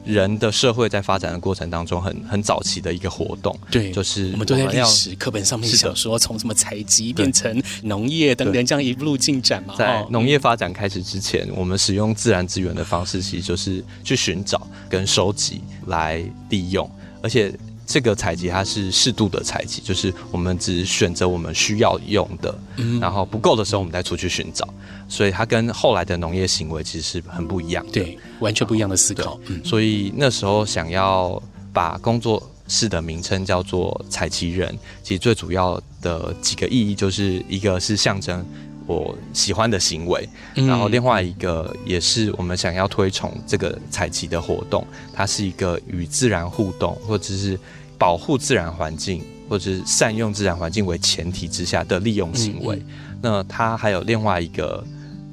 [0.03, 3.55] 人的社会在发展的过程当中很很早期的一个活动。
[3.71, 9.75] 对，就是我们都在历史课本上面想说，从什么采集变成农业等等这样一路进展嘛。
[9.77, 17.53] 在农业发展开始之前，我们使用自然资源的方式，其实就是去寻找跟收集来利用，而且。
[17.89, 24.69] 这个采集它是适度的采集，就是我们只选择我们需要用的，嗯、然后不够的时候我们再出去寻找，
[25.09, 29.41] 所以它跟后来的农业行为其实是很不一样的，对，完全不一样的思考。
[29.47, 38.45] 嗯、所以那时候想要把工作室的名称叫做采集人，其实最主要的几个意义就是一个是象征。
[38.87, 47.61] 我喜欢的行为，然后另外一个也是我们想要推崇这个采集的活动，它是一个与自然互动，或者是
[47.99, 52.81] 保护自然环境，或者是善用自然环境为前提之下的利用行为。
[53.21, 54.85] 那它还有另外一个，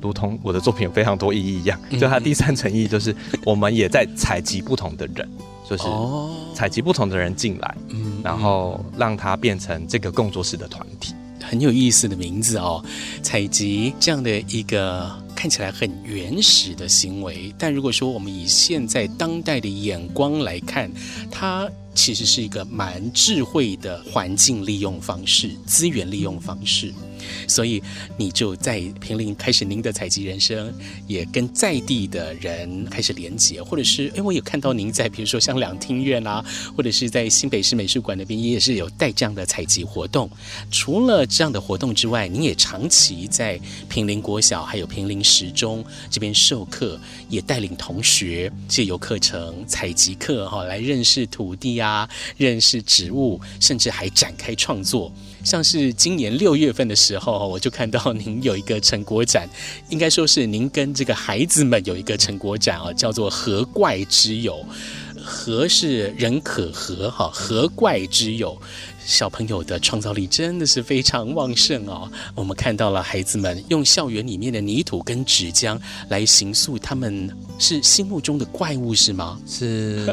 [0.02, 5.30] 如同我的作品有非常多意义一样，就它第三层意义就是我们也在采集不同的人，
[5.70, 5.84] 就是
[6.56, 7.76] 采集不同的人进来，
[8.24, 11.14] 然后让它变成这个工作室的团体。
[11.44, 12.84] 很有意思的名字哦，
[13.22, 20.90] 采集这样的一个看起来很原始的行为，但如果说我们以现在当代的眼光来看，
[21.30, 26.94] 它其实是一个蛮智慧的环境利用方式、资源利用方式。
[27.48, 27.82] 所以
[28.18, 30.72] 你就在平林开始您的采集人生，
[31.08, 36.46] 也跟在地的人开始连接，或者是哎，我有看到您在比如说像两厅院啊，
[36.78, 40.30] 或者是在新北市美术馆那边，也是有带这样的采集活动。
[40.70, 51.85] 除了这样的活动之外，您也长期在平林国小还有平林实中这边授课，也带领同学借由课程采集课哈来认识土地啊，
[52.38, 55.12] 认识植物，甚至还展开创作。
[55.44, 59.48] 像是今年六月份的时候，我就看到您有一个成果展，
[59.90, 64.66] 应该说是您跟这个孩子们有一个成果展啊，叫做“和怪之友”。
[65.28, 68.56] 和是人可和哈，和怪之友，
[69.04, 72.08] 小朋友的创造力真的是非常旺盛哦。
[72.36, 79.40] 我们看到了孩子们用校园里面的泥土跟纸浆来形塑他们是心目中的怪物，是吗？
[79.48, 80.06] 是。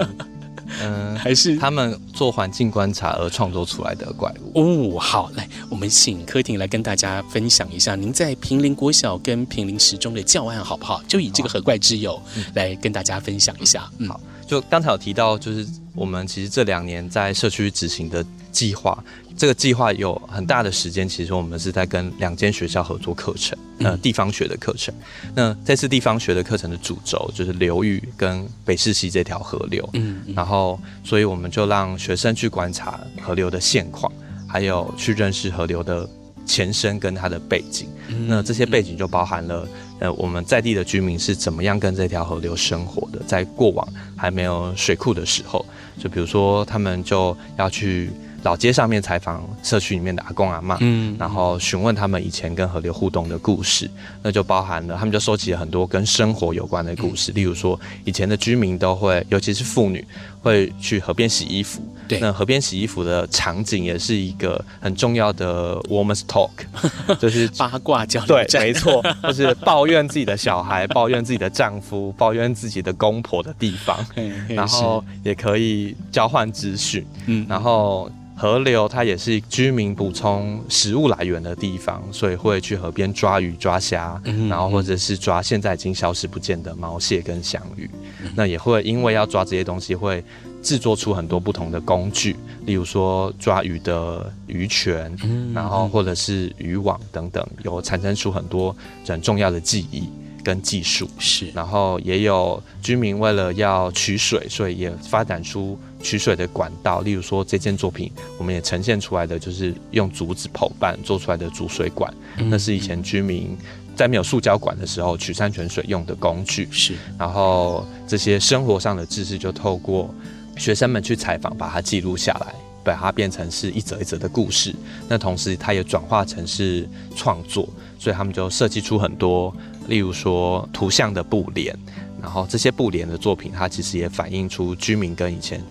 [0.82, 4.98] 嗯，还是他们做环境观察而创作出来的怪物哦。
[4.98, 11.02] 好，来，我们请柯婷来跟大家分享一下，您在平林国小跟平林十中的教案好不好？
[11.08, 12.20] 就以这个何怪之友
[12.54, 13.90] 来跟大家分享一下。
[13.98, 19.02] 嗯，好，就刚才有提到，就是我们其实这两年在社区执行的计划。
[19.42, 24.94] 这个计划有很大的时间，其实我们是在跟两间学校合作课程，呃，地方学的课程。
[25.34, 34.12] 那这次地方学的课程的主轴就是流域跟北势溪这条河流，嗯，然后所以我们就让学生去观察河流的现况，
[34.46, 36.08] 还有去认识河流的
[36.46, 37.88] 前身跟它的背景。
[38.28, 43.84] 那这些背景就包含了，呃，我们在地的居民是怎么样跟这条河流生活的，在过往
[44.16, 45.66] 还没有水库的时候，
[45.98, 48.08] 就比如说他们就要去。
[48.42, 53.88] 老街上面采访社区里面的阿公阿妈，嗯，然后询问他们以前跟河流互动的故事，
[54.22, 60.04] 那就包含了他们就收集了很多跟生活有关的故事，例如说以前的居民都会，尤其是妇女
[60.42, 66.50] 会去河边洗衣服，对，那河边洗衣服的场景也是一个很重要的 woman's talk，
[67.18, 74.04] 就是八卦交流，对，没错，就是抱怨自己的小孩，抱怨自己的丈夫， 抱怨自己的公婆的地方，
[74.48, 78.10] 然后也可以交换资讯，嗯，然后。
[78.34, 87.88] 河流它也是居民补充食物来源的地方，所以会去河边抓鱼、抓虾，然后或者是抓现在已经消失不见的毛蟹跟香鱼。
[88.34, 90.24] 那也会因为要抓这些东西，会
[90.62, 95.12] 制作出很多不同的工具，例如说抓鱼的鱼筌，
[95.52, 98.74] 然后或者是渔网等等，有产生出很多
[99.06, 100.04] 很重要的技艺
[100.44, 101.08] 跟技术。
[101.18, 107.00] 是，然后也有居民为了要取水，所以也发展出取水的管道。
[107.00, 113.56] 例如说这件作品，我们也呈现出来的就是用竹子剖半做出来的主水管，那是以前居民。
[113.94, 120.12] 在没有塑胶管的时候，取山泉水用的工具是，然后这些生活上的知识就透过
[120.56, 124.74] 学生们去采访，把它记录下来，把它变成是一则一则的故事。
[125.08, 129.54] 那同时，它也转化成是创作，所以他们就设计出很多，
[129.88, 131.76] 例如说图像的布帘，
[132.20, 135.62] 然后这些布帘的作品，它其实也反映出居民跟以前。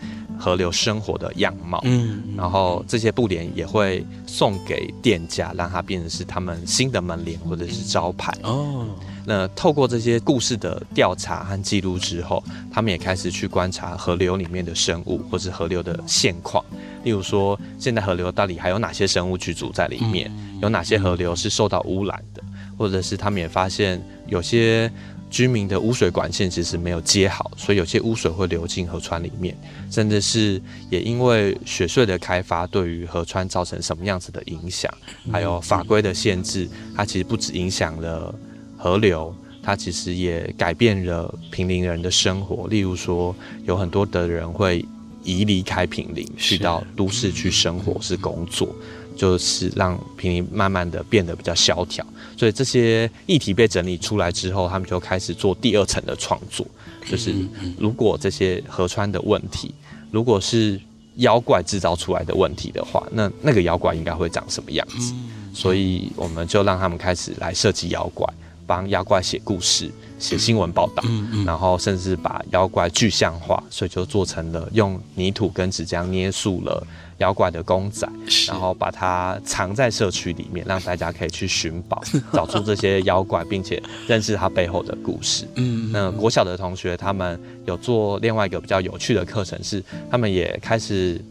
[0.41, 8.35] 河流生活的样貌，嗯，然后这些布帘也会送给店家，让它变成是他们新的门帘或者是招牌。
[8.41, 8.87] 哦。
[9.23, 16.65] 那透过这些故事的调查和记录之后，他们也开始去观察河流里面的生物或是河流的现况，
[17.03, 22.41] 例如说现在河流到底还有哪些生物居住在里面，有哪些河流是受到污染的，
[22.75, 24.91] 或者是他们也发现有些。
[25.31, 29.57] 居民的污水管线其实没有接好，所以有些污水会流进河川里面，
[29.89, 34.93] 甚至是也因为雪隧的开发对于河川造成什么样子的影响，
[35.31, 38.35] 还有法规的限制，它其实不止影响了
[38.77, 42.67] 河流，它其实也改变了平林人的生活。
[42.67, 44.85] 例如说，有很多的人会
[45.23, 48.75] 移离开平林，去到都市去生活是工作。
[49.13, 52.03] 就是让平林慢慢的变得比较萧条，
[52.41, 56.65] 所以这些议题被整理出来之后，他们就开始做第二层的创作，
[57.07, 57.31] 就是
[57.77, 59.71] 如果这些河川的问题，
[60.09, 60.81] 如果是
[61.17, 65.13] 妖怪制造出来的问题的话，那那个妖怪应该会长什么样子？
[65.53, 68.27] 所以我们就让他们开始来设计妖怪，
[68.65, 71.03] 帮妖怪写故事、写新闻报道，
[71.45, 76.85] 然后甚至把妖怪具象化，所以就做成了用泥土跟纸浆捏塑了。
[77.17, 78.09] 妖怪的公仔，
[78.47, 82.01] 然后把它藏在社区里面，让大家可以去寻宝，
[82.33, 85.47] 找出这些妖怪，并且认识它背后的故事。
[85.53, 91.23] 嗯，那国小的同学他们有做另外一个比较有趣的课程，是他们也开始，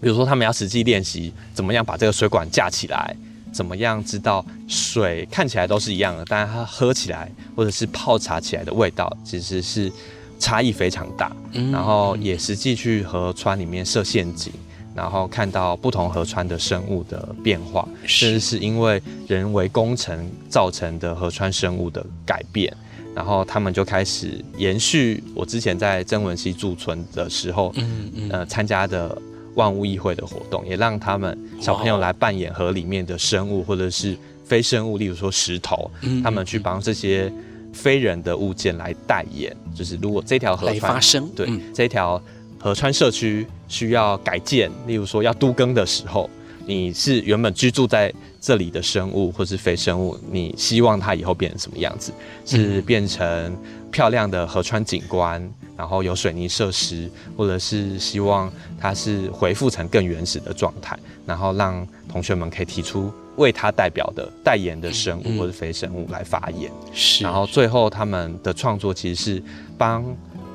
[0.00, 3.16] 比如说他们要实际练习怎么样把这个水管架起来，
[3.58, 9.90] 怎么样知道水看起来都是一样的，但是它喝起来或者是泡茶起来的味道其实是
[10.38, 11.34] 差异非常大。
[11.52, 14.52] 嗯然后也实际去河川里面设陷阱。
[14.94, 22.76] 然后看到不同河川的生物的变化，甚至是因为人为工程造成的河川生物的改变，
[23.14, 29.16] 然后他们就开始延续我之前在曾文溪驻村的时候，嗯嗯，呃，参加的
[29.58, 35.90] 万物议会的活动，也让他们小朋友来扮演河里面的生物或者是非生物，例如说石头，
[36.22, 37.30] 他们去帮这些
[37.72, 42.22] 非人的物件来代言，就是如果这条河川发生，对这条。
[42.60, 46.28] 河川社区需要改建，例如说要都更的时候，
[46.66, 52.12] 你是原本居住在这里的生物或是非生物，你希望它以后变成什么样子？
[52.44, 53.56] 是变成
[53.92, 55.40] 漂亮的河川景观，
[55.78, 66.70] 然后有水泥设施，或者是希望它是恢复成更原始的状态，然后让同学们可以提出为它代表的代言的生物或者非生物来发言。
[66.92, 69.42] 是，然后最后他们的创作其实是
[69.78, 70.04] 帮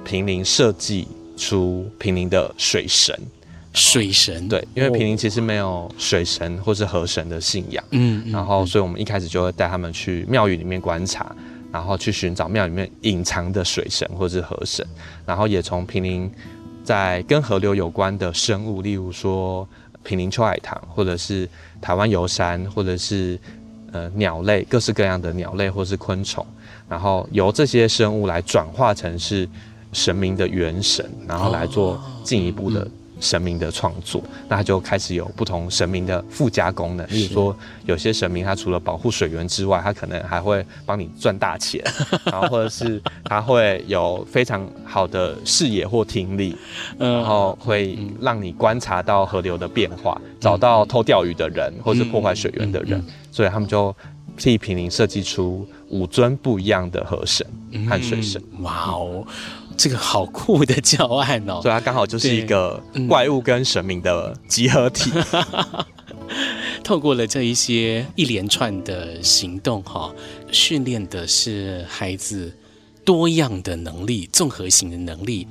[0.04, 1.08] 平林设计。
[1.36, 3.20] 出平林的水神，
[3.74, 11.36] 水神对，因为平林其实没有水神或是河神的信仰，嗯，然后所以我们一开始就会带他们去庙宇里面观察，
[11.74, 14.88] 然后去寻找庙里面隐藏的水神或是河神，
[15.26, 16.32] 然后也从平林
[16.86, 19.68] 在跟河流有关的生物，例如说
[20.04, 21.50] 平林秋海棠，或者是
[21.82, 23.40] 台湾游山，或者是
[23.92, 26.46] 呃鸟类，各式各样的鸟类或是昆虫，
[26.88, 29.50] 然后由这些生物来转化成是。
[29.96, 37.08] 神明的元神，然后来做进一步的神明的创作，那他就开始有不同神明的附加功能。
[37.10, 41.84] 例如说，有些神明他除了保护水源之外，他可能还会帮你赚大钱，
[42.26, 46.56] 然后或者是他会有非常好的视野或听力，
[46.98, 53.96] 然后会让你观察到河流的变化，找到偷钓鱼的人或是破坏水源的人，所以他们就
[54.36, 57.46] 替平林设计出五尊不一样的河神
[57.88, 58.42] 和水神。
[58.52, 59.26] 嗯、哇哦！
[59.78, 65.12] 这个好酷的教案哦，所以它刚好就是一个怪物跟神明的集合体。
[65.32, 65.86] 嗯、
[66.84, 70.14] 透过了这一些一连串的行动，哈，
[70.52, 72.56] 训练的是孩子
[73.04, 75.48] 多样的能力、综合型的能力，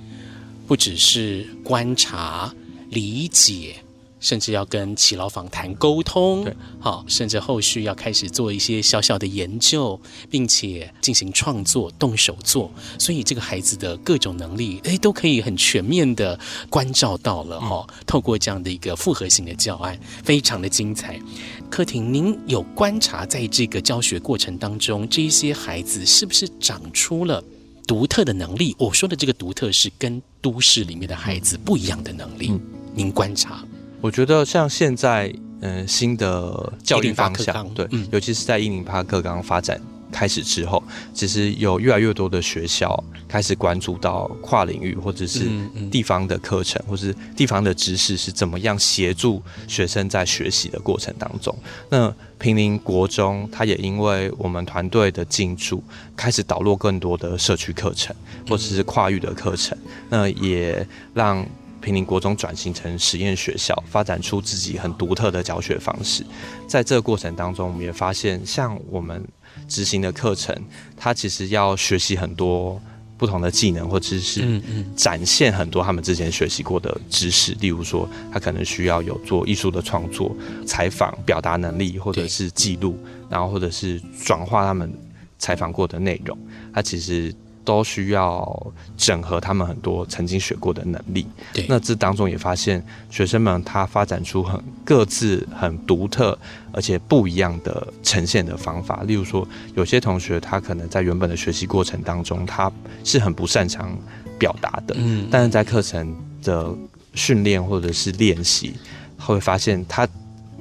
[0.67, 2.55] 不只是观察、
[2.91, 3.77] 理解、
[4.23, 10.01] 甚至要跟耆老访谈沟通，对，好，甚至后续要开始做一些小小的研究，
[10.31, 16.39] 并且进行创作、动手做，所以这个孩子的各种能力，哎，都可以很全面的
[16.71, 17.95] 关照到了哈、嗯。
[18.07, 21.21] 透过这样的一个复合型的教案，非常的精彩。
[21.69, 27.43] 柯婷，您有观察在这个教学过程当中，这一些孩子是不是长出了
[27.89, 28.77] 独特的能力？
[28.79, 32.51] 我说的这个独特，是跟都市里面的孩子不一样的能力。
[32.51, 32.61] 嗯、
[32.95, 33.65] 您观察？
[34.03, 39.81] 我觉得像现在，嗯、呃，新的教育方向，对、嗯，尤其是在一零八课纲发展
[40.11, 40.83] 开始之后，
[41.15, 45.49] 其实有越来越多的学校开始关注到跨领域或者是
[45.89, 51.57] 地方的课程，或是地方的知识是怎么样协助学生在学习的过程当中。
[51.89, 55.81] 那平林国中，它也因为我们团队的进驻，
[56.17, 58.15] 开始导入更多的社区课程，
[58.49, 59.79] 或者是跨域的课程，
[60.11, 60.85] 那也
[61.15, 61.47] 让。
[61.83, 66.25] 坪林国中转型成实验学校，发展出自己很独特的教学方式。
[66.69, 69.23] 在这个过程当中，我们也发现，像我们
[69.69, 70.57] 执行的课程，
[70.97, 72.81] 它其实要学习很多
[73.19, 74.63] 不同的技能或知识，
[74.95, 77.53] 展现很多他们之前学习过的知识。
[77.61, 82.97] 例如说，他可能需要有做艺术的创作、采访、表达能力，或者是记录，
[83.29, 84.91] 然后或者是转化他们
[85.39, 86.39] 采访过的内容。
[86.73, 87.35] 他其实。
[87.65, 91.27] 都需要整合他们很多曾经学过的能力。
[91.53, 96.37] 对，那这当中也发现学生们他发展出很各自很独特
[96.73, 99.03] 而且不一样的呈现的方法。
[99.05, 102.71] 例如说，有些同学他可能在原本的学习过程当中，他
[103.05, 103.97] 是很不擅长
[104.39, 104.95] 表达的。
[104.99, 106.75] 嗯，但是在课程的
[107.15, 108.75] 训练或者是练习，
[109.19, 110.09] 会发现他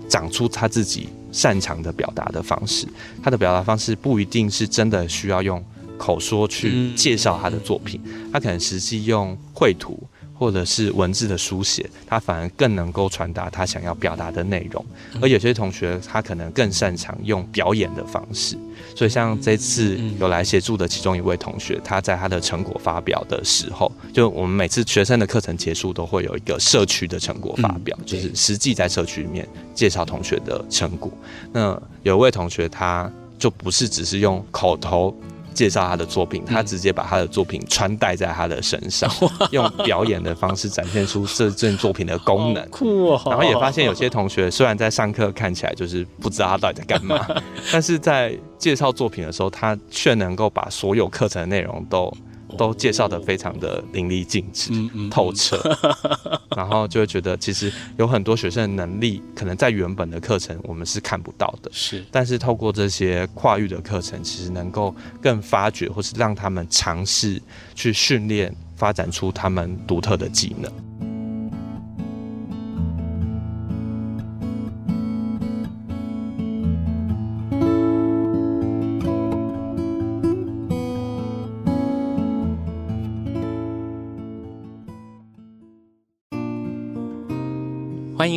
[0.07, 2.87] 长出他自己擅长的表达的方式。
[3.23, 5.63] 他的表达方式不一定是真的需要用。
[6.01, 8.01] 口说去介绍他的作品，
[8.33, 10.01] 他可能实际用绘图
[10.33, 14.83] 或者是文字的书写，他反而更能够传达他想要表达的内容。
[15.21, 18.57] 而有些同学他可能更擅长用表演的方式，
[18.95, 31.11] 所以像这次有来协助的其中一位同学，他在他的成果发表的时候，就我们每次学生的课程结束都会有一个社区的成果发表，就是实际在社区里面介绍同学的成果。
[31.53, 35.15] 那有一位同学他就不是只是用口头。
[35.53, 42.69] 介绍他的作品，他直接把他的作品穿戴在他的身上， 嗯、用表演的方式展现出这件作品的功能。
[42.69, 43.21] 酷哦！
[43.25, 47.25] 然后也发现有些同学虽然在上课看起来就是不知道他到底在干嘛，
[47.71, 52.11] 但是在介绍作品的时候，他却能够把所有课程的内容都。
[52.57, 55.57] 都介绍的非常的淋漓尽致、嗯嗯、透彻，
[56.61, 62.05] 然后就会觉得其实有很多学生的能力，可能在原本的课程我们是看不到的，是。
[62.11, 67.41] 但是透过这些跨域的课程，其实能够更发掘，或是让他们尝试
[67.73, 70.71] 去训练，发展出他们独特的技能。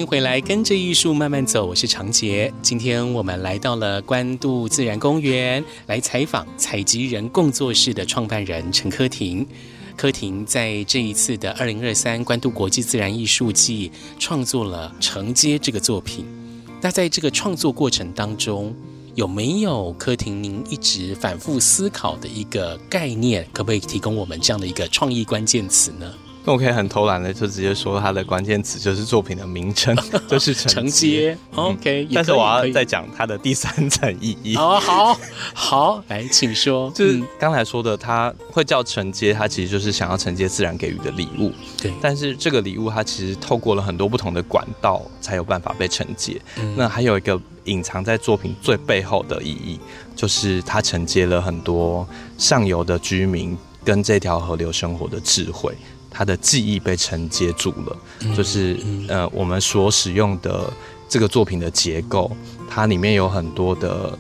[0.06, 1.66] 回来，跟着艺术慢慢走。
[1.66, 2.52] 我是长杰。
[2.60, 9.46] 今天我们来到了关渡自然公园，来采访采集人工作室的创办人陈柯婷。
[9.96, 16.26] 柯婷在这一次的二零二三关渡国际自然艺术季创作了《承接》这个作品。
[16.80, 18.74] 那在这个创作过程当中，
[19.14, 23.46] 有没有柯婷您一直反复思考的一个概念？
[23.52, 26.12] 可不可以提供我们这样的一个创意关键词呢？
[26.46, 29.96] 那我可以很偷懒的就直接说它的关键词就是作品的名称，
[30.28, 31.36] 就是承接。
[31.54, 34.54] OK，但是我要再讲它的第三层意义。
[34.54, 35.18] 好好
[35.54, 36.90] 好，来，请说。
[36.94, 41.50] 就是刚才说的，它会叫承接，它其实就是想要承接自然给予的礼物。
[41.80, 46.38] 对，但是这个礼物它其实透过了很多不同的管道才有办法被承接。
[46.76, 49.80] 那还有一个隐藏在作品最背后的意义，
[50.14, 55.74] 就是它承接了很多上游的居民跟这条河流生活的智慧。
[56.16, 60.72] 他的记忆被承接住了，就是呃，我们所使用的
[61.08, 62.30] 这个作品的结构，
[62.70, 64.16] 它里面有很多的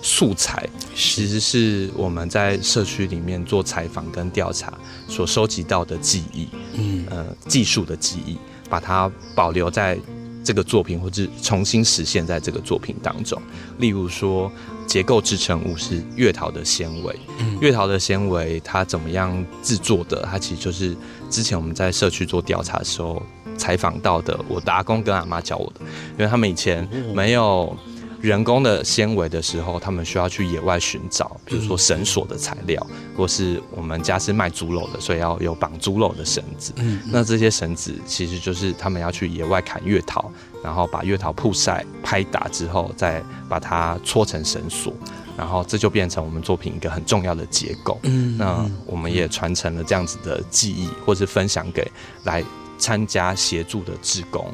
[0.00, 4.72] 素材，其实是我们在社区里面做采访跟调查
[5.06, 8.38] 所收集到的记忆，嗯，呃，技术的记忆，
[8.70, 9.98] 把它保留在
[10.42, 13.40] 这个作品，或者重新实现在这个作品当中。
[13.78, 14.50] 例如说，
[14.86, 17.18] 结构支撑物是月桃的纤维，
[17.60, 20.22] 月桃的纤维它怎么样制作的？
[20.30, 20.96] 它其实就是。
[21.30, 23.22] 之前我们在社区做调查的时候
[23.56, 25.80] 采访到的，我的阿公跟阿妈教我的，
[26.12, 27.76] 因为他们以前没有
[28.20, 32.84] 人工的纤维的时候，他们需要去野外寻找，比如说绳索的材料，
[33.16, 36.72] 或是我们家是卖猪肉的，所以要有绑猪肉的绳子。
[36.76, 40.30] 嗯，那这些绳子其实就是他们要去野外砍月桃，
[40.62, 44.92] 然后把月桃曝晒、拍打之后，再把它搓成绳索，
[45.36, 47.98] 然后这就变成我们作品一个很重要的结构。
[48.04, 51.90] 嗯，那我们也传承了这样子的技艺，或是分享给
[52.22, 52.44] 来
[52.78, 54.46] 参加协助的志工。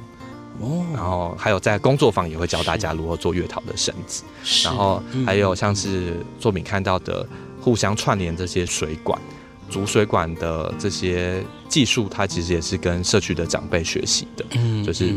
[0.60, 4.24] 哦，然后还有在工作坊也会教大家如何做月桃的绳子，
[4.64, 7.26] 然后还有像是作品看到的
[7.60, 9.20] 互相串联这些水管、
[9.68, 15.14] 主水管的这些技术，它其实也是跟社区的长辈学习的，嗯，就是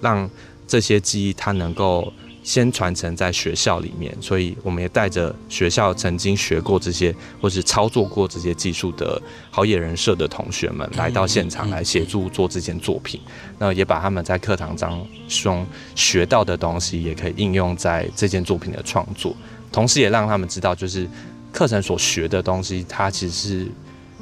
[0.00, 0.28] 让
[0.66, 2.12] 这些技艺它能够。
[2.48, 9.20] 先传承在学校里面，所以我们也带着学校曾经学过这些或是操作过这些技术的
[9.50, 13.20] 好野人社的同学们来到现场来协助做这件作品。
[13.58, 19.36] 那也把他们在课堂当中学到的东西，也可以应用在这件作品的创作，
[19.70, 21.06] 同时也让他们知道，就是
[21.52, 23.66] 课程所学的东西，它其实是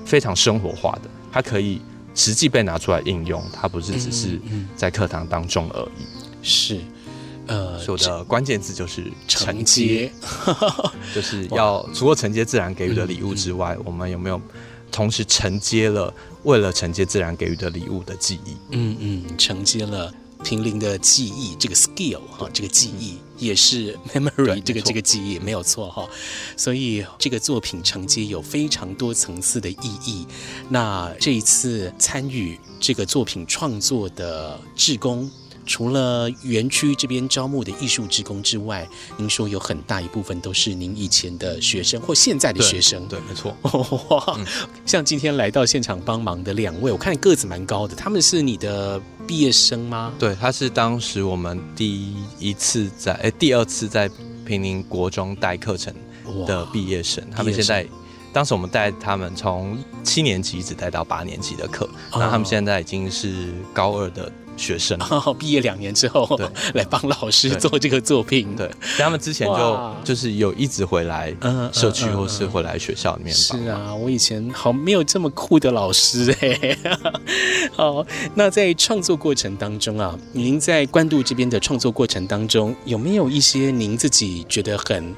[0.05, 1.81] 非常生活化的，它可以
[2.13, 4.41] 实际被拿出来应用，它不是只是
[4.75, 6.03] 在课堂当中而已。
[6.43, 6.81] 是。
[7.47, 10.11] 呃，说的关键字就是承接，
[11.15, 14.41] 就是要除了承接自然给予的礼物之外，嗯嗯、我们有没有
[14.91, 18.57] 同时承接了为了承接自然给予的礼物的记忆？
[18.71, 26.09] 嗯嗯，承接了平林的记忆，这个 skill 哈，这个记忆也是 memory，这个这个记忆没有错哈。
[26.57, 30.27] 所以这个作品承接有非常多层次的意义。
[30.69, 35.31] 那这一次参与这个作品创作的志工。
[35.67, 43.07] 除了园区这边招募的艺术职工之外，您说有很大一部分都是您以前的学生或现在的学生。
[43.09, 43.57] 对，对，没错。
[44.09, 44.39] 哇，
[44.87, 50.13] 像今天来到现场帮忙的两位，我看你个子蛮高的，他们是你的毕业生吗？
[50.19, 54.09] 对，他是当时我们第一次在哎第二次在
[54.47, 55.93] 平宁国中带课程
[56.47, 57.85] 的毕业生，他们现在
[58.33, 64.31] 当时我们带他们从七年级一直带到八年级的课，那他们现在已经是高二的。
[64.57, 64.99] 学生
[65.39, 68.57] 毕业两年之后，对， 来帮老师做这个作品。
[68.57, 71.35] 对，他们之前就就是有一直回来
[71.73, 73.35] 社区或是回来学校里面。
[73.35, 76.79] 是啊，我以前好没有这么酷的老师哎。
[77.75, 78.05] 好，
[78.35, 85.15] 那在创作过程当中啊，您在关渡这边的创作过程当中，有没有一些您自己觉得很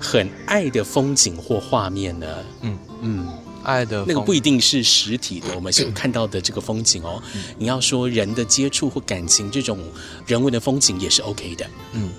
[0.00, 2.26] 很爱的风景或画面呢？
[2.62, 3.28] 嗯嗯。
[3.62, 7.22] 爱的那个不一定是实体的，我们所看到的这个风景哦。
[7.34, 9.78] 嗯、你要说人的接触或感情，这种
[10.26, 11.66] 人文的风景也是 OK 的。
[11.92, 12.10] 嗯，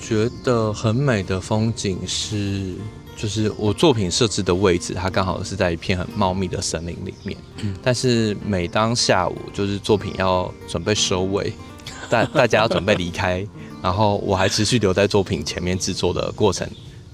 [0.00, 2.74] 觉得很美的风景是，
[3.16, 7.36] 就是我作品设置的位置，它刚好是在一片很茂密的森林里面。
[7.58, 11.52] 嗯，但是每当下午就是作品要准备收尾，
[12.08, 13.46] 大大家要准备离开，
[13.82, 16.68] 然后我还持续留在作品前面制作的过程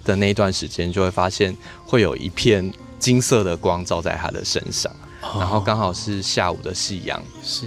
[0.04, 1.56] 的那一段时间，就会发现
[1.86, 2.72] 会有一片。
[3.03, 7.20] 金色的光照在他的身上，然后刚好是下午的夕阳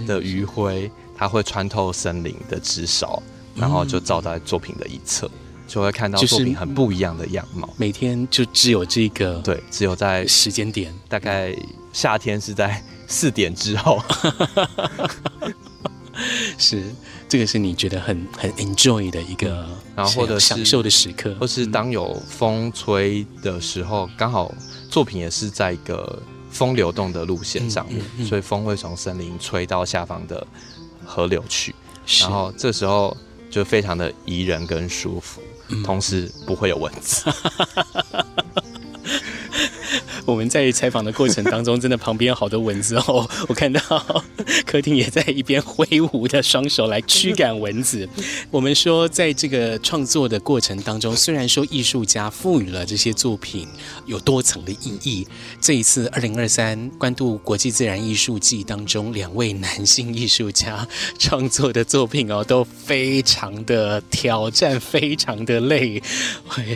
[0.06, 3.22] 的余晖，它会穿透森林的枝梢，
[3.54, 5.30] 然后就照在作品的一侧，
[5.68, 7.68] 就会看到作品很不一样的样貌。
[7.76, 11.54] 每天就只有这个，对，只有在时间点，大概
[11.92, 14.02] 夏天是在四点之后，
[16.56, 16.82] 是
[17.28, 24.54] 这个是你觉得很很 enjoy 的一个，然后或者享受的时刻，或是当有风吹的时候，刚好。
[24.88, 30.46] 作品也是在一个风流动的路线上面，嗯嗯嗯、所以风会从森林吹到下方的
[31.04, 31.74] 河流去，
[32.20, 33.14] 然后这时候
[33.50, 37.30] 就非常的宜人跟舒服，嗯、同时不会有蚊子。
[40.26, 43.28] 我们在采访的过程当中，真的旁边有好多蚊子哦。
[43.48, 43.80] 我看到
[44.66, 48.08] 客厅也在一边挥舞的双手来驱赶蚊子。
[48.50, 53.68] 我们说，在这个创作的过程当中，虽然说艺术家赋予了这些作品
[54.04, 55.24] 有多层的意义。
[55.60, 60.86] 这一次二零二三关渡国际自然艺术季当中，两位男性艺术家
[61.20, 66.02] 创作的作品哦，都非常的挑战，非常的累，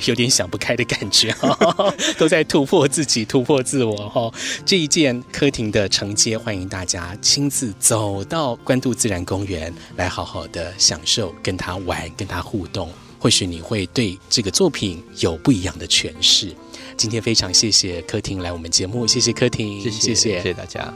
[0.07, 3.40] 有点想不开的感觉哦，都在突破自己突。
[3.41, 4.31] 突破自我哈，
[4.67, 12.91] 这一件柯廷的承接，欢迎大家亲自走到关渡自然公园来，好好的享受，跟他玩，跟他互动。
[13.19, 16.55] 或许你会对这个作品有不一样的诠释。
[16.99, 20.93] 今天非常谢谢柯廷来我们节目，谢谢柯廷，谢谢谢谢，谢谢大家。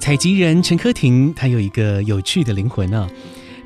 [0.00, 3.10] 采集人陈柯婷，他有一个有趣的灵魂呢、啊。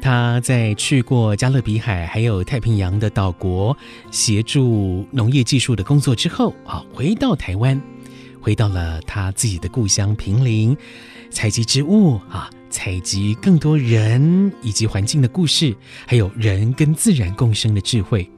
[0.03, 3.75] 他在去过加勒比海还有太平洋的岛国
[4.11, 7.81] 协助农业技术的工作之后啊，回到台湾，
[8.41, 10.77] 回到了他自己的故乡平林，
[11.31, 15.73] 采集植物啊，采集更多人以及环境的故事，
[16.05, 18.29] 还有人跟自然共生的智慧。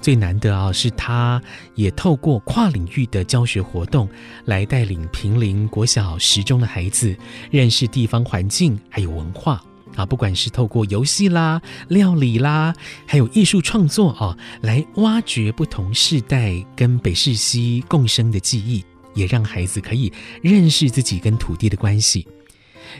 [0.00, 1.42] 最难得啊，是他
[1.74, 4.08] 也透过跨领域的教学活动，
[4.44, 7.16] 来带领平林国小十中的孩子
[7.50, 9.60] 认识地方环境还有文化
[9.96, 10.06] 啊。
[10.06, 12.74] 不管是透过游戏啦、料理啦，
[13.06, 18.84] 还有艺术创作啊，来挖掘不同世代跟北势溪共生的记忆，
[19.14, 22.26] 也让孩子可以认识自己跟土地的关系。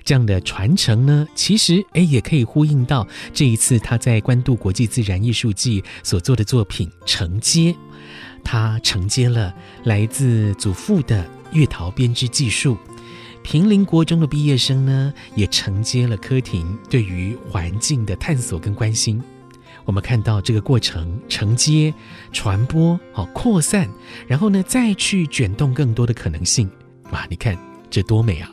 [0.04, 7.72] 这样的传承呢，其实诶也可以呼应到这一次他在关渡国际自然艺术季所做的作品《承接》，
[8.42, 12.76] 他承接了来自祖父的月桃编织技术。
[13.44, 19.22] 平林国中的毕业生呢，也承接了柯婷对于环境的探索跟关心。
[19.84, 21.92] 我们看到这个过程，承接、
[22.32, 23.88] 传播、好扩散，
[24.26, 26.68] 然后呢再去卷动更多的可能性。
[27.12, 27.56] 哇，你看
[27.90, 28.50] 这多美啊！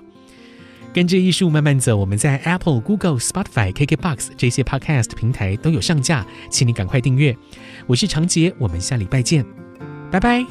[0.93, 7.35] 跟着艺术慢慢走，我们在 Apple、Google、Spotify、KKBox 这些 Podcast 平台都有上架，请你赶快订阅。
[7.87, 9.45] 我是长杰，我们下礼拜见，
[10.11, 10.45] 拜拜。